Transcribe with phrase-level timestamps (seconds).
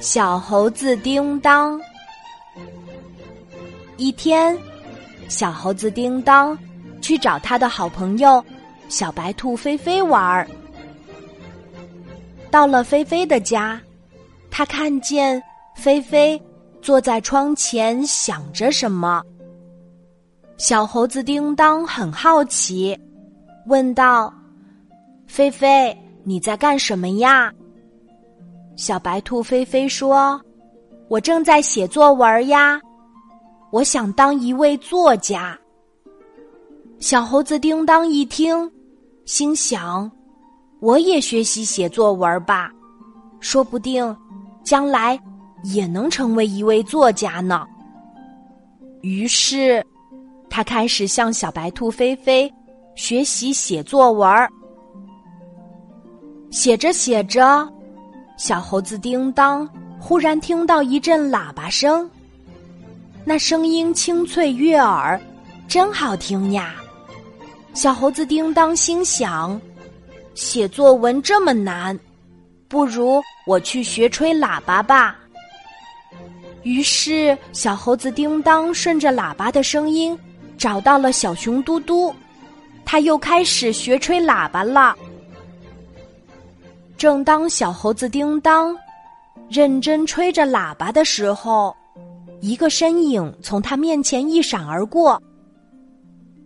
[0.00, 1.80] 小猴子叮当。
[3.96, 4.56] 一天，
[5.28, 6.56] 小猴子叮当
[7.00, 8.44] 去找他的好朋友
[8.88, 10.46] 小白兔菲菲玩儿。
[12.50, 13.80] 到了菲菲的家，
[14.50, 15.42] 他看见
[15.74, 16.40] 菲菲
[16.82, 19.22] 坐在窗前想着什么。
[20.58, 22.98] 小猴子叮当很好奇，
[23.66, 24.32] 问道
[25.26, 27.52] ：“菲菲，你在干什么呀？”
[28.76, 30.38] 小白兔菲菲说
[31.08, 32.78] ：“我正在写作文呀，
[33.72, 35.58] 我想当一位作家。”
[37.00, 38.70] 小猴子叮当一听，
[39.24, 40.10] 心想
[40.80, 42.70] ：“我也学习写作文吧，
[43.40, 44.14] 说不定
[44.62, 45.18] 将来
[45.64, 47.66] 也能成为一位作家呢。”
[49.00, 49.84] 于是，
[50.50, 52.52] 他开始向小白兔菲菲
[52.94, 54.28] 学习写作文。
[56.50, 57.66] 写着写着。
[58.36, 59.68] 小猴子叮当
[59.98, 62.08] 忽然听到一阵喇叭声，
[63.24, 65.18] 那声音清脆悦耳，
[65.66, 66.74] 真好听呀！
[67.72, 69.58] 小猴子叮当心想：
[70.34, 71.98] 写作文这么难，
[72.68, 75.16] 不如我去学吹喇叭吧。
[76.62, 80.16] 于是，小猴子叮当顺着喇叭的声音
[80.58, 82.14] 找到了小熊嘟嘟，
[82.84, 84.94] 他又开始学吹喇叭了。
[86.96, 88.74] 正当小猴子叮当
[89.50, 91.74] 认真吹着喇叭的时候，
[92.40, 95.22] 一个身影从他面前一闪而过。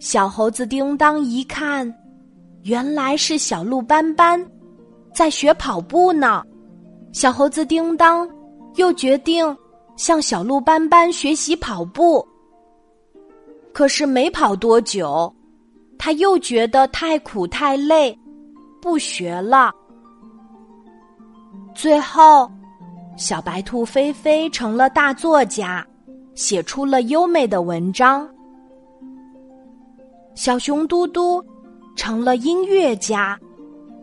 [0.00, 1.92] 小猴子叮当一看，
[2.64, 4.44] 原来是小鹿斑斑
[5.14, 6.42] 在学跑步呢。
[7.12, 8.28] 小猴子叮当
[8.74, 9.56] 又决定
[9.96, 12.26] 向小鹿斑斑学习跑步。
[13.72, 15.32] 可是没跑多久，
[15.98, 18.18] 他又觉得太苦太累，
[18.80, 19.72] 不学了。
[21.82, 22.48] 最后，
[23.16, 25.84] 小白兔菲菲成了大作家，
[26.32, 28.24] 写出了优美的文章；
[30.36, 31.44] 小熊嘟嘟
[31.96, 33.36] 成了音乐家，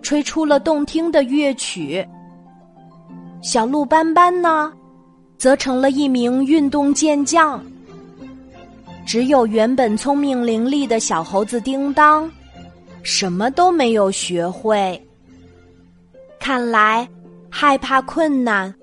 [0.01, 2.05] 吹出了动听的乐曲；
[3.41, 4.73] 小鹿斑斑呢，
[5.37, 7.63] 则成了一名运动健将。
[9.05, 12.29] 只有原本聪明伶俐的小猴子叮当，
[13.03, 15.01] 什么都没有学会。
[16.41, 17.07] 看来。
[17.49, 18.73] 害怕困难，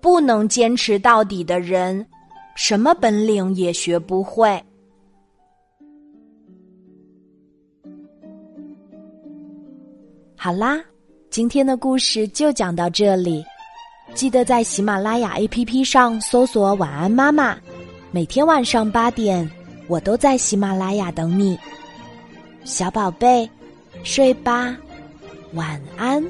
[0.00, 2.04] 不能坚持到底的人，
[2.56, 4.62] 什么本领也学不会。
[10.36, 10.80] 好啦，
[11.30, 13.44] 今天的故事就讲到这里。
[14.14, 17.58] 记得在喜马拉雅 APP 上搜索“晚安妈妈”，
[18.10, 19.48] 每天晚上八点，
[19.86, 21.58] 我都在喜马拉雅等你。
[22.64, 23.48] 小宝贝，
[24.04, 24.74] 睡吧，
[25.52, 26.24] 晚安。